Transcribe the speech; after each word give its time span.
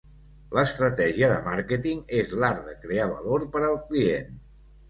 L'estratègia 0.59 1.29
de 1.33 1.35
màrqueting 1.49 2.01
és 2.21 2.33
l'art 2.45 2.65
de 2.71 2.75
crear 2.87 3.09
valor 3.15 3.47
per 3.57 3.65
al 3.69 3.81
client. 3.93 4.37